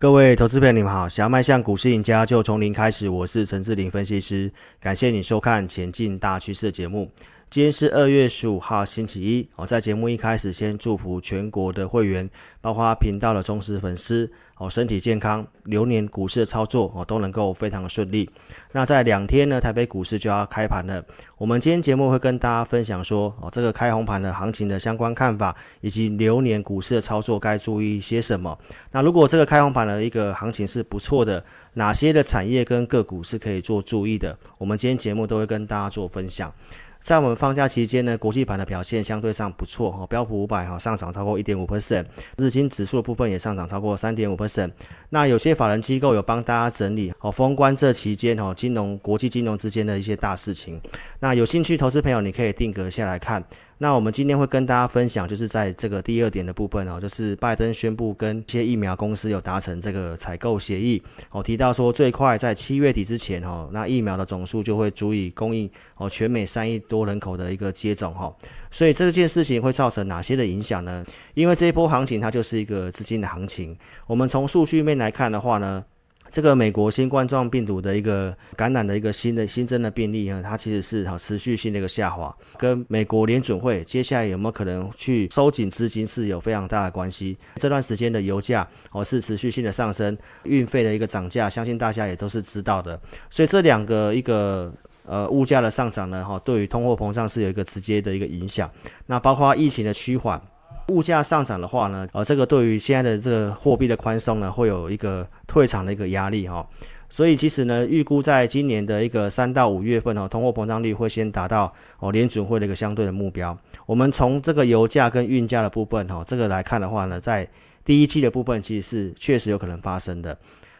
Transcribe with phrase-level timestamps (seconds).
[0.00, 1.06] 各位投资朋友，你们好！
[1.06, 3.06] 想要迈向股市赢家，就从零开始。
[3.06, 7.12] 我是陈志林分析师，感谢你收看《前进大趋势》节目。
[7.50, 9.48] 今天是二月十五号，星期一。
[9.56, 12.30] 我在节目一开始，先祝福全国的会员，
[12.60, 18.30] 包括频道的忠实粉丝，哦，身体健康，流年股市的操作哦都能够非常的顺利。
[18.70, 21.04] 那在两天呢，台北股市就要开盘了。
[21.38, 28.56] 我们今天节目会跟大家分享说，哦，这个开红盘的行情的相关看法，以及流年股市的操作该注意一些什么。
[28.92, 34.38] 那如果这个开红盘的一个行情是不错的，哪些的产业跟个股是可以做注意的？
[34.56, 36.54] 我们今天节目都会跟大家做分享。
[37.00, 42.04] 在我们放假期间呢，国际盘的表现相对上不错哈，标普五百哈上涨超过一点五 percent，
[42.36, 44.70] 日经指数的部分也上涨超过三点五 percent。
[45.08, 50.80] 那有些法人机构有帮大家整理哦，封关这期间哈，金融国际金融之间的一些大事情。
[51.18, 53.42] 那有兴趣投资朋友，你可以定格下来看。
[53.82, 68.30] 那我们今天会跟大家分享，就是在这个第二点的部分哦，就是拜登宣布跟一些疫苗公司有达成这个采购协议哦，提到说最快在七月底之前哦，那疫苗的总数就会足以供应哦全美三亿多人口的一个接种哈，
[68.70, 71.02] 所以这件事情会造成哪些的影响呢？
[71.32, 73.74] 因为这一波行情它就是一个资金的行情，
[74.06, 75.82] 我们从数据面来看的话呢。
[76.30, 87.36] 这个美国新冠状病毒的一个感染的一个新的新增的病例呢，它其实是哈持续性的一个下滑，跟美国联准会接下来有没有可能去收紧资金是有非常大的关系。
[87.56, 92.98] 这段时间的油价哦是持续性的上升，运费的一个涨价，相信大家也都是知道的。
[93.28, 94.72] 所以这两个一个
[95.04, 98.70] 呃物价的上涨呢，哈对于通货膨胀是有一个直接的一个影响。
[99.06, 100.40] 那包括疫情的趋缓。
[100.88, 106.66] 物价上涨的话呢，呃，这个对于现在的这个货币的宽松呢，会有一个退场的一个压力哈、
[107.08, 113.56] 所以其实呢，预估在今年的一个三到五月份哦，通货膨胀率会先达到哦联准会的一个相对的目标。
[113.86, 117.48] 我们从这个油价跟运价的部分哈、哦，这个来看的话呢，在
[117.84, 120.38] 第一季的部分其实是确实有可能发生的。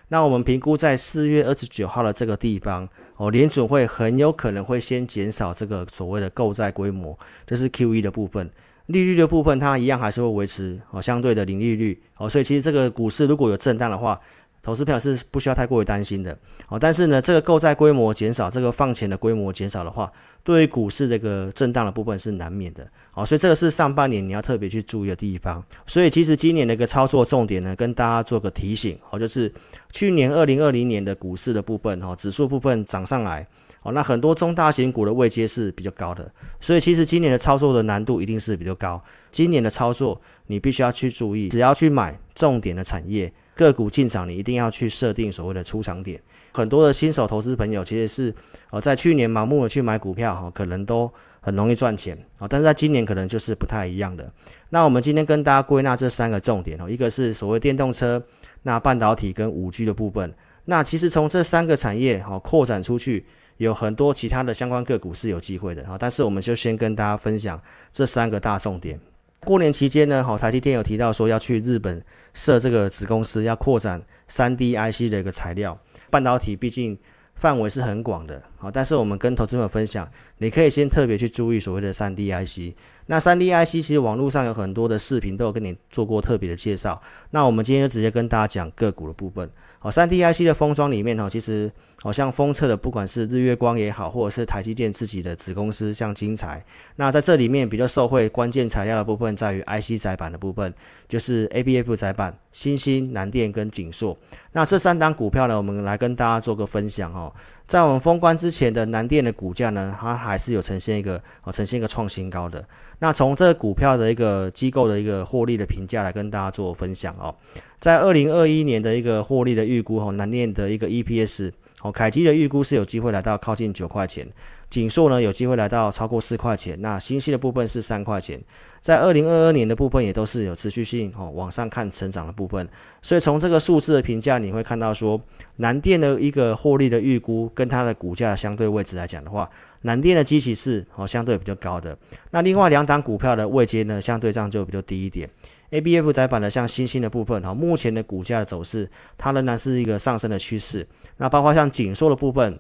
[0.09, 7.17] 那我们评估在四月二十九号的这个地方哦，联准会很有可能会先减少这个所谓的购债规模，
[7.47, 8.51] 这是 QE 的部分。
[8.93, 14.21] 利率的部分，它一样还是会维持哦相对的零利率哦，所以其实这个股市如果有震荡的话，
[14.63, 16.37] 投资票是不需要太过于担心的
[16.69, 16.79] 哦。
[16.79, 20.13] 但是呢，这个购债规模减少，这个放钱的规模减少的话，
[20.45, 23.25] 对于股市这个震荡的部分是难免的哦。
[23.25, 25.65] 所以这个是上半年你要特别去注意的地方。
[25.87, 29.51] 所以其实今年的一个操作重点呢，跟大家做个提醒哦，就是
[29.93, 33.47] 去年二零二零年的股市的部分哦，指数部分涨上来。
[33.83, 36.31] 哦，那很多中大型股的位阶是比较高的，
[36.61, 39.03] 所以其实今年的操作的难度一定是比较高。
[39.33, 46.21] 今年的操作你必须要去注意，只要去买重点的产业个股进场，你一定要去设定所谓的出场点。
[46.53, 48.35] 很多的新手投资朋友其实是
[48.71, 51.11] 哦，在去年盲目的去买股票哈，可能都
[51.41, 54.31] 很容易赚钱啊，但是在今年可能就是不太一样的。
[54.69, 58.23] 那我们今天跟大家归纳这三个重点哦，一个是所谓电动车，
[58.65, 60.35] 那半导体跟五 G 的部分。
[60.67, 63.25] 那其实从这三个产业哈扩展出去。
[63.61, 67.61] 有很多其他的相关个股是有机会的哈，但是我们就先跟大家分享
[67.93, 68.99] 这三个大重点。
[69.41, 74.01] 过年期间呢，好，台积电有提到说要去日本设这个子公司，要扩展
[74.31, 75.79] 3D IC 的一个材料。
[76.09, 76.99] 半导体毕竟
[77.35, 80.07] 范围是很广的，好，但是我们跟投资朋友分享，
[80.37, 82.77] 你可以先特别去注意所谓的 3D IC。
[83.07, 87.01] 那 3D IC 其实网络上有很多的视频都有跟你做过特别的介绍。
[87.31, 89.51] 那我们今天就直接跟大家讲个股的部分。
[89.79, 91.73] 好，3D IC 的封装里面哈，其实。
[92.03, 96.65] 好像封测的，不管是日月光也好，或者是台积电自己的子公司，像精材，
[96.97, 100.73] 那在这里面比较受惠关键材料的部分，在于 IC 载板的部分，
[101.11, 104.17] 就是 ABF 载板、欣兴、南电跟景硕。
[104.53, 107.31] 那这三档股票呢，我们来跟大家做个分享哦。
[107.67, 112.67] 在我们封关之之前的南电的股价呢，它还是有呈现一个哦，呈现一个创新高的。
[112.99, 117.33] 那从这个股票的一个机构的一个获利的评价来跟大家做分享哦。
[117.79, 121.53] 在二零二一年的一个获利的预估哦，南电的一个 EPS。
[121.83, 124.27] 哦，凯基的预估是有机会来到靠近九块钱，
[124.69, 128.39] 景硕呢有机会来到超过四块钱，那新兴的部分是三块钱，
[128.83, 132.69] 在二零二二年的部分也都是有持续性哦往上看成长的部分，
[133.01, 135.19] 所以从这个数字的评价，你会看到说
[135.57, 139.49] 南电的一个获利的预估跟它的股价的相对位置来讲的话，
[139.83, 141.97] 南电的基期是哦相对比较高的，
[142.31, 145.29] 那另外两档股票的位阶呢相对上就比较低一点。
[145.71, 150.87] ABF 载板的像欣兴的部分哈，目前的股价的走势，它仍然是一个上升的趋势。
[151.17, 152.59] 那包括像景硕的部分，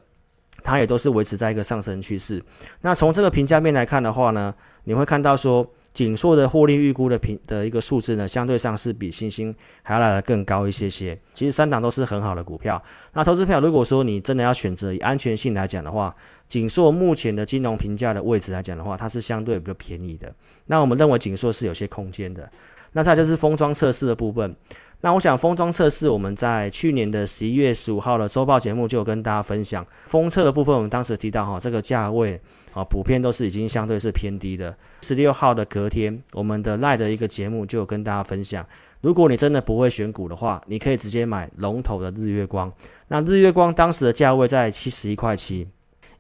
[0.63, 2.43] 它也都是维持在一个上升趋势。
[2.83, 4.55] 那从这个评价面来看的话呢，
[4.85, 9.53] 你会看到说，景硕的获利预估的评的一个数字呢，相对上是比欣兴
[9.83, 11.19] 还要来的更高一些些。
[11.35, 12.81] 其实三档都是很好的股票。
[13.15, 16.15] 那投资票如果说你真的要选择以安全性来讲的话，
[16.47, 20.33] 景硕目前的金融评价的位置来讲的话，它是相对比较便宜的。
[20.67, 22.49] 那我们认为景硕是有些空间的。
[22.93, 24.55] 那再就是封装测试的部分。
[25.03, 30.75] 那我想封装测试，我们在去年的十一月十五号的周报节目就有跟大家分享封测的部分。
[30.75, 32.39] 我们当时提到哈，这个价位
[32.75, 34.77] 啊，普遍都是已经相对是偏低的。
[35.01, 38.67] 十六号的隔天，我们的赖的一个节目就有跟大家分享，
[39.01, 42.71] 如果你真的不会选股的话，你可以直接买龙头的日月光。
[43.09, 45.67] 那日月光当时的价位在七十一块七。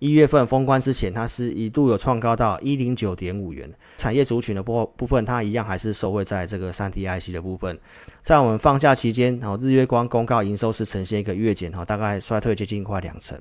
[0.00, 3.70] 一月份封关之前，它是一度有创高到一零九点五元。
[3.98, 7.78] 产业族群的部部分，它一样还是受惠在这个三 D IC 的部分。
[8.22, 13.38] 在我们放假期间，哦，日月光公告营收是呈现一个月减，哈，大概衰退接近快两成。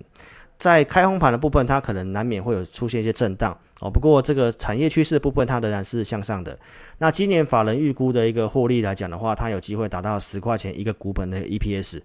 [0.57, 6.59] 在开红盘的部分，它可能难免会有出现一些震荡，哦，不过这个产业趋势的部分，它仍然是向上的。
[6.97, 12.01] 那今年法人预估的一个获利来讲的话，它有机会达到十块钱一个股本的 EPS。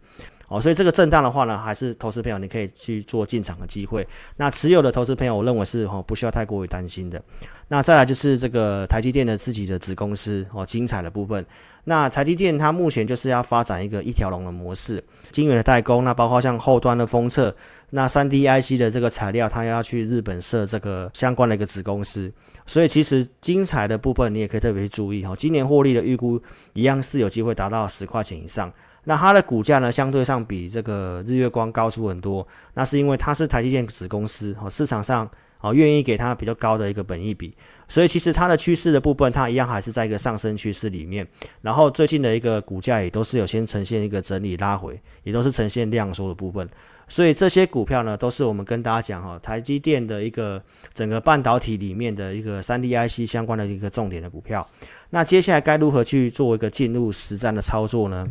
[0.54, 4.06] 哦，所以这个震荡的话呢，还是投资朋友你可以去做进场的机会。
[4.36, 7.20] 那持有的投资朋友，我认为是哦不需要太过于担心的。
[7.66, 11.44] 那再来就是这个台积电的自己的子公司哦，精彩的部分。
[11.82, 15.02] 那台积电它目前就是要发展一个一条龙的模式，
[15.32, 17.52] 晶圆的代工，那包括像后端的封测，
[17.90, 22.32] 那三 D IC 的这个材料，它要去日本设这个相关的一个子公司。
[22.64, 26.40] 所以其实精彩的部分你也可以特别注意哈，今年获利的预估
[26.74, 28.72] 一样是有机会达到十块钱以上。
[29.04, 32.46] 那它的股价呢，相对上比这个日月光高出很多。
[32.74, 35.28] 那是因为它是台积电子公司，哦，市场上
[35.60, 37.54] 哦愿意给它比较高的一个本益比，
[37.86, 41.26] 所以其实它的趋势的部分，它一样还是在一个上升趋势里面。
[41.62, 46.68] 然后最近的一个股价也都是有先呈现一个整理拉回，也都是呈现量缩的部分。
[47.06, 50.62] 所以这些股票呢，都是我们跟大家讲哈，台积电的一个
[50.94, 54.66] 整个半导体里面的一个三 D IC 相关的一个重点的股票。
[55.10, 58.26] 那接下来该如何去做一个进入实战的操作呢？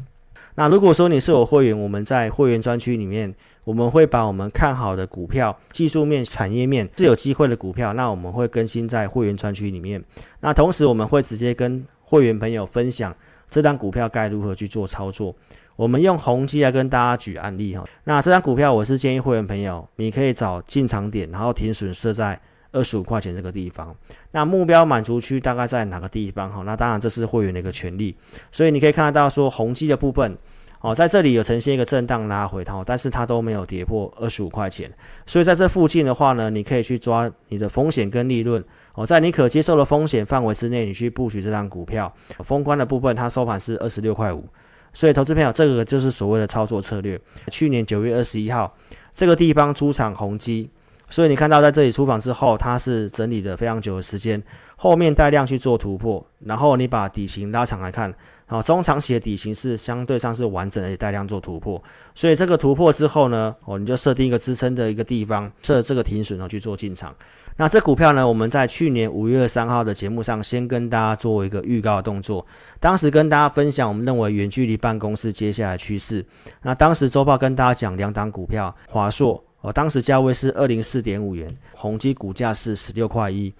[0.56, 3.34] 那如果说你是我会员，我们在会员专区里面，
[3.64, 10.04] 我们会把我们看好的股票、技术面、产业面是有机会的股票，那我们会更新在会员专区里面。
[10.42, 13.16] 那同时我们会直接跟会员朋友分享
[13.50, 15.36] 这张股票该如何去做操作。
[15.76, 17.84] 我们用宏碁来跟大家举案例哈。
[18.04, 22.40] 那这张股票我是建议会员朋友，你可以找进场点，然后停损设在。
[22.74, 23.96] 二十五块钱这个地方，
[24.32, 26.52] 那目标满足区大概在哪个地方？
[26.52, 28.14] 哈，那当然这是会员的一个权利，
[28.52, 30.36] 所以你可以看得到说宏基的部分，
[30.82, 34.92] 哦，在这里有呈现一个震荡拉回，哈，但是它都没有跌破二十五块钱，
[35.26, 38.62] 所以在这附近的话呢，你可以去抓你的风险跟利润，
[38.96, 42.12] 哦，在你可接受的风险范围之内，你去布局这张股票。
[42.44, 44.44] 封关的部分，它收盘是二十六块五，
[44.92, 47.22] 所以投资朋友，这个就是所谓的操作策略。
[47.52, 48.76] 去年九月二十一号
[49.14, 50.70] 这个地方出场宏基。
[51.14, 54.42] 所以你看到在这里出访之后，它是整理了非常久的时间，
[54.76, 58.12] 后面带量去做突破，然后你把底型拉长来看，
[58.48, 61.80] 啊，中长期的底型是相对上是完整的带量做突破，
[62.16, 67.16] 所以这个突破之后呢，哦，你就设定一个支撑的一个地方，设这个停损，然后去做进场。
[67.58, 72.44] 那这股票呢，我们在去年五月三号的节目上先跟大家做一个预告动作，
[72.80, 76.26] 当时跟大家分享我们认为远距离办公室接下来趋势。
[76.64, 79.44] 那当时周报跟大家讲两档股票，华硕。
[79.64, 83.52] 哦，当时价位是二零四点五元，宏基股价是十六块一，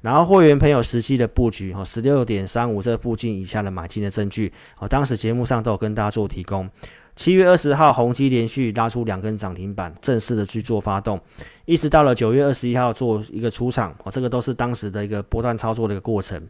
[0.00, 6.70] 然后会员朋友实际的布局，哦，十六点三五这附近以下的买进的证据，哦，当时节目上都有跟大家做提供。
[7.16, 11.20] 七月二十号，宏基连续拉出两根涨停板，正式的去做发动，
[11.64, 16.40] 一直到了九月二十一号做一个出场，哦，这个都是当时的一个波段操作的一个过程。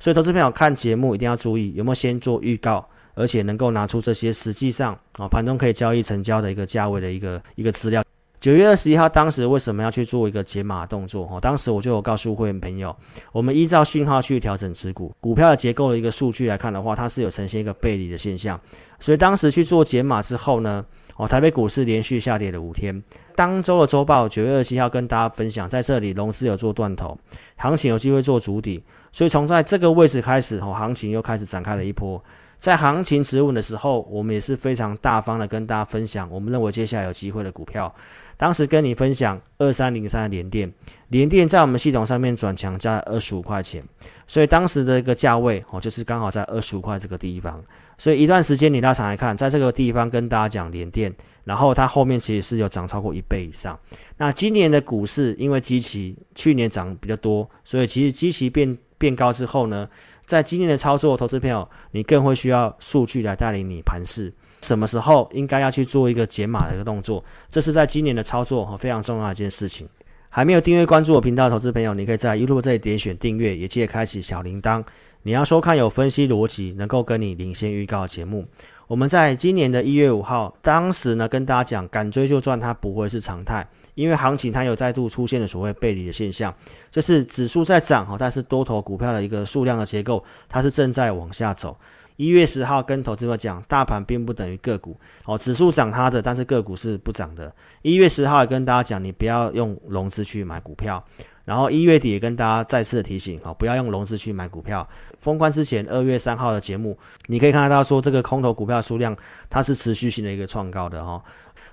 [0.00, 2.84] 所以，投资朋友看节目一定要注意有没有先做预告，
[3.14, 8.02] 而且能够拿出这些实际上，哦，盘中可以交易成交的一个价位的一个一个资料。
[8.46, 11.28] 九月二十一号，当时为什么要去做一个解码动作？
[11.28, 12.94] 哦，当时我就有告诉会员朋友，
[13.32, 15.12] 我们依照讯号去调整持股。
[15.18, 18.60] 股票的结构的一个数据来看的话，它是有呈现一个背离的现象。
[19.00, 20.84] 所以当时去做解码之后呢，
[21.16, 23.02] 哦，台北股市连续下跌了五天。
[23.34, 27.18] 当周的周报九月二十七号跟大家分享，在这里融资有做断头，
[27.56, 28.80] 行情有机会做主底。
[29.10, 32.22] 所以从在这个位置开始，哦，行情又开始展开了一波。
[32.60, 37.92] 在行情止稳的时候，我们也是非常大方的跟大家分享，我们认为接下来有机会的股票。
[38.36, 40.72] 当时跟你分享二三零三的联电，
[41.08, 43.82] 联电在我们系统上面转强在二十五块钱，
[44.26, 47.62] 所以当时的一个价位哦，就是刚好在二十五块这个地方。
[47.98, 51.10] 所以一段时间你拉长来看，在这个地方跟大家讲联电，
[51.44, 53.78] 然后它后面其实是有涨超过一倍以上。
[54.18, 59.88] 那今年的股市因为基期去年涨比较多，所以其实基期变变高之后呢，
[60.26, 64.30] 在今年的操作，投资朋友你更会需要数据来带领你盘势。
[64.62, 67.24] 什么时候应该要去做一个解码的一个动作？
[67.48, 69.88] 这是在今年的操作和，非常重要的一件事情。
[70.28, 74.84] 还没有订阅关注我频道的投资朋友，你可以在 YouTube 这里点选订阅，也记得开启小铃铛。
[75.22, 78.46] 你要收看有分析逻辑、能够跟你领先预告的节目。
[78.86, 86.54] 我们在今年的一月五号，当时呢跟大家讲，敢追就赚，它不会是常态，因为行情它有再度出现了所谓背离的现象，
[86.90, 91.76] 就是指数在涨哈，但是多头股票的一个数量的结构，它是正在往下走。
[92.16, 97.52] 一月十号跟投资者讲，大盘并不等于个股哦，指数涨它的，但是个股是不涨的。
[97.82, 101.02] 一月十号也跟大家讲，你不要用融资去买股票。
[101.44, 104.86] 然后一月底也跟大家再次的提醒，哦，不要用融资去买股票。
[105.20, 109.16] 封关之前，二月三号的节目，你可以看得到说这个空头股票数量
[109.48, 111.22] 它是持续性的一个创高的哈。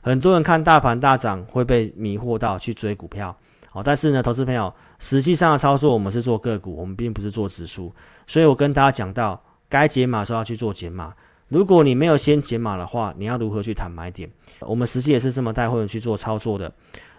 [0.01, 3.35] 很多人看大盘大涨会被迷惑到去追股票，
[3.71, 7.91] 哦，但是呢，投资朋友，实际上的操作我们是做个股，我们并不是做指数，
[8.27, 9.41] 所以我跟大家讲到。
[9.73, 11.11] 该解码时候要去做解码。
[11.47, 14.29] 如果你没有先解码的话，你要如何去谈买点？
[14.59, 16.71] 我们实际也是这么带会员去做操作的。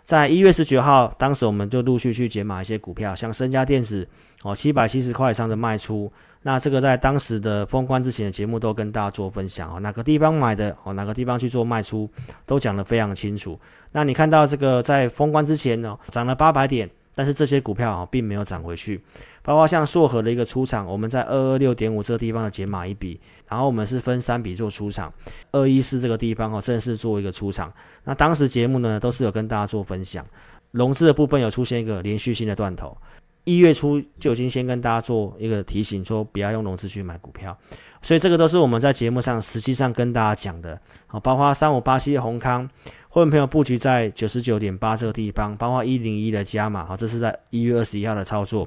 [0.05, 4.07] 在一月十九号，当时我们就陆续去解码一些股票，像升佳电子
[4.43, 6.13] 哦，七百七十块以上的卖出。
[6.43, 12.09] 那这个在当时的封关之前的节目都跟大家做分享哦，哪个地方买的哦，哪个地方去做卖出，
[12.47, 13.59] 都讲得非常清楚。
[13.91, 16.89] 那你看到这个在封关之前呢，涨了八百点。
[17.15, 19.01] 但是这些股票啊，并没有涨回去，
[19.43, 25.13] 包括像硕和的一个出场，我们在二二六点五这个地方的减码一笔，然后我们是分三笔做出场，
[25.53, 27.73] 二一四这个地方哦，正式做一个出场。
[28.03, 30.27] 那当时节目呢，都是有跟大家做分享，
[30.73, 32.97] 融资的部分有出现一个连续性的断头，
[33.45, 37.57] 一月初就已经先跟大家做一个提醒，说不要用融资去买股票，
[38.03, 42.69] 所以这个都是我们在节目上实际上跟大家讲的，好，包括三五八七的閎康。
[43.15, 48.67] 会员朋友布局在九十九点八这个地方，包括一零一的加码，好，这是在一月二十一号的操作。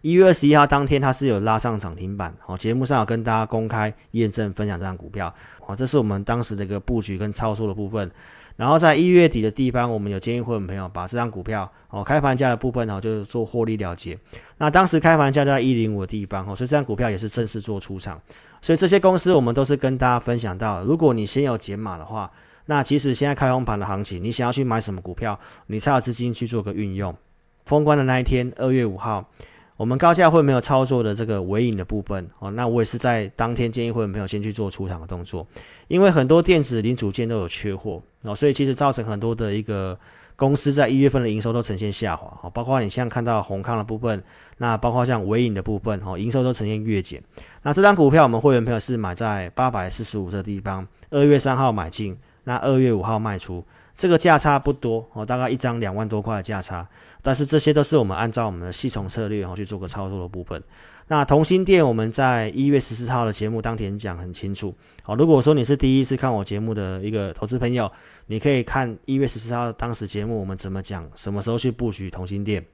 [0.00, 8.10] 一月二十一号当天，它是有拉上涨停板，好，节目上有跟大家公开验证分享这张股票，好，这是我们当时的一个布局跟操作的部分。
[8.56, 14.18] 然后在一月底的地方，我们有建议会员朋友把这张股票，哦，开盘价的部分，哦，就是做获利了结。
[14.58, 18.20] 那当时开盘价在一零五的地方，哦，所以这张股票也是正式做出场。
[18.60, 22.28] 所以这些公司我们都是跟大家分享到，如果你先有减码的话。
[22.66, 27.14] 那其实现在开红盘的行情，你想要去买什么股票，你才有资金去做个运用。
[27.64, 29.28] 封关的那一天，二月五号，
[29.76, 35.46] 我们高价会没有操作的这个尾影的部分哦，那我也是在当天建议会没有先去做出场的动作，
[35.88, 39.98] 因为很多电子零组件都有缺货哦，所以其实造成很多的一个
[40.36, 44.22] 公司在一月份的营收都呈现下滑哦，包括你现在看到閎康的部分，
[44.58, 47.22] 那包括像尾影的部分哦，营收都呈现月减。
[47.62, 52.16] 那这张股票我们会员朋友是买在八百四十五这个地方，二月三号买进。
[52.46, 56.88] 那二月五号卖出，这个价差不多哦，大概一张两万多块的价差，
[57.20, 60.62] 但是这些都是我们按照我们的系统策略哦去做个操作的部分。
[61.08, 64.72] 那同心电我们在一月十四号的节目当天讲很清楚，
[65.02, 67.90] 好，如果说你是第一次看我节目的一个投资朋友，
[68.26, 72.64] 你可以看一月十四号当时节目我们怎么讲，什么时候去布局同心电。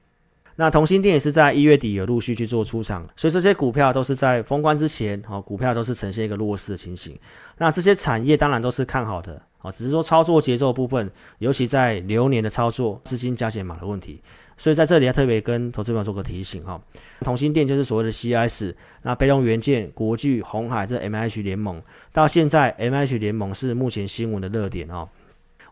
[0.55, 7.17] 那同心电也是在一月底有陆续去做出场，所以这些股票都是在封关之前，哦，股票都是呈现一个弱势的情形。
[7.57, 9.41] 那这些产业当然都是看好的。
[9.63, 14.21] 啊，只是说操作节奏部分，尤其在流年的操作，资金加减码的问题，
[14.57, 16.79] 所以在这里要特别跟投资朋友做个提醒哈。
[17.21, 25.07] 同心电就是所谓的 CIS，那被动元件、国巨、红海这 MH 联盟，到现在 MH 联盟是目前新闻的热点哦。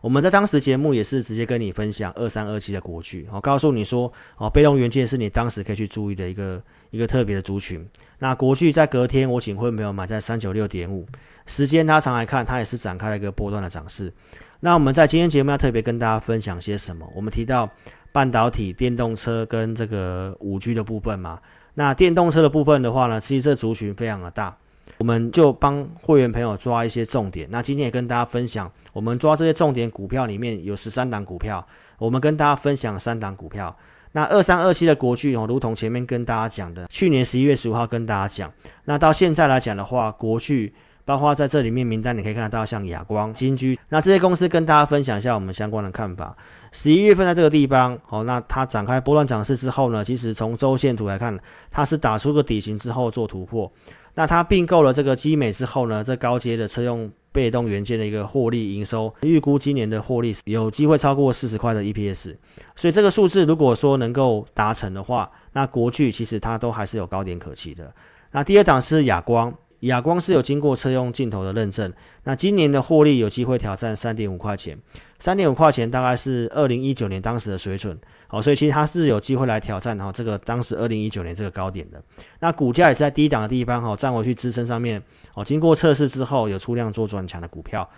[0.02, 7.88] 我们在当时节目也是直接跟你分享二三二七的国巨，我告诉你说，哦，被动元件是你当时可以去注意的一个一个特别的族群。
[8.18, 11.06] 那国巨在隔天，我请会没有买在三九六点五，
[11.46, 14.12] 时间拉长来看，它也是展开了一个波段的涨势。
[14.58, 17.08] 那我们在今天节目要特别跟大家分享些什么？
[17.14, 17.70] 我们提到
[18.10, 21.38] 半导体、电动车跟这个五 G 的部分嘛。
[21.74, 24.56] 那电动车的部分的话呢，其实这族群非常的大。
[24.98, 27.48] 我们就帮会员朋友抓一些重点。
[27.50, 31.66] 那今天也跟大家分享，我们抓这些重点股票里面有十三档股票，
[31.98, 33.76] 我们跟大家分享三档股票。
[34.12, 38.52] 那二三二七的国巨哦，如同前面跟大家讲的，去年十一月十五号跟大家讲，
[38.84, 40.72] 那到现在来讲的话，国巨
[41.04, 46.36] 包括在这里面名单你可以看得到，像亚光、金居，那这些公司跟大家分享一下我们相关的看法。
[46.72, 51.38] 十一月份在这个地方，哦，那它展开波段涨势之后呢，其实从周线图来看，
[51.70, 53.72] 它是打出个底型之后做突破。
[54.14, 62.36] 那它并购了这个基美之后呢，这高阶的车用被动元件的一个获利营收，预估今年的获利有机会超过四十块的 EPS，
[62.76, 67.92] 所以这个数字如果说能够达成的话，那国巨其实它都还是有高点可期的。
[68.32, 69.52] 那第二档是亚光。
[69.88, 71.92] 亚光是有经过车用镜头的认证，
[72.24, 74.78] 那今年的获利有机会挑战三点五块钱，
[75.18, 77.98] 三点五块钱大概是二零一九年当时的水准，
[78.28, 82.00] 好，所以其实它是有机会来挑战哈这个当时二零一九年这个高点的。
[82.38, 85.02] 那股价也是在低档的地方哈站回去支撑上面，
[85.34, 87.88] 哦，经过测试之后有出量做转强的股票。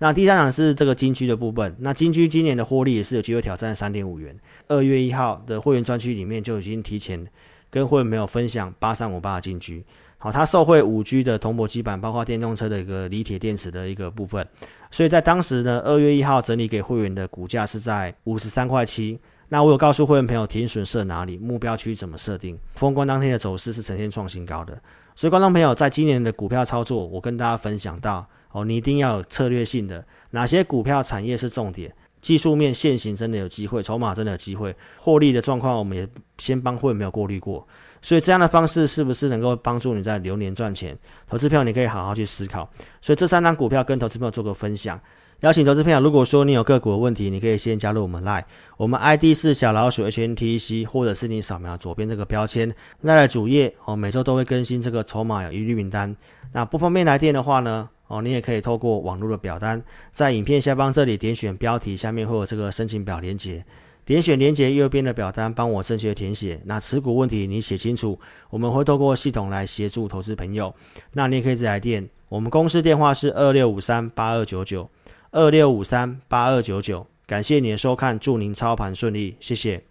[0.00, 4.36] 那第三档是这个金居的部分，那金居今年的获利也是有机会挑战三点五元。
[4.66, 7.24] 二月一号的会员专区里面就已经提前
[7.70, 9.84] 跟会员朋友分享八三五八的金居。
[10.20, 14.44] 好，它受惠五 G 的铜箔基板，包括电动车的一个锂铁电池的一个部分，
[14.90, 19.18] 所以在当时呢，二月一号整理给会员的股价是在五十三块七。
[19.50, 22.58] 那我有告诉会员朋友停损设哪里，目标区怎么设定。
[22.74, 24.78] 封关当天的走势是呈现创新高的，
[25.14, 36.06] 所以，观众朋友，在今年的股票操作，我跟大家分享到哦，你一定要有策略性的，哪些股票产业是重点，技术面现行真的有机会，筹码真的有机会，获利的状况我们也
[36.38, 37.66] 先帮会没有过滤过。
[38.00, 40.96] 所以这样的方式是不是能够帮助你在流年赚钱？
[41.28, 42.68] 投资票你可以好好去思考。
[43.00, 45.00] 所以这三张股票跟投资朋友做个分享。
[45.40, 48.42] 邀请投资朋友，如果说你有个股的问题，你可以先加入我们 Line，
[48.76, 52.74] 我们 ID 是小老鼠 HNTC，或者是你扫描左边这个标签
[53.04, 56.16] Line 主页哦，每周都会更新这个筹码有疑虑名单。
[56.52, 63.64] 那不方便来电的话呢，哦，你也可以透过网络的表单，在影片下方这里点选标题，下面会有这个申请表连接。
[64.08, 66.58] 点选连接右边的表单，帮我正确填写。
[66.64, 70.74] 那持股问题你写清楚，我们会透过系统来协助投资朋友。
[71.12, 74.88] 那你也可以直接来电，我们公司电话是二六五三八二九九
[75.30, 77.06] 二六五三八二九九。
[77.26, 79.84] 感谢你的收看，祝您操盘顺利，谢谢。